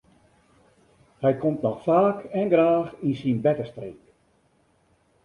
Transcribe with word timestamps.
Hy 1.23 1.31
komt 1.41 1.61
noch 1.65 1.79
faak 1.87 2.17
en 2.39 2.47
graach 2.53 2.91
yn 3.07 3.15
syn 3.21 3.39
bertestreek. 3.45 3.99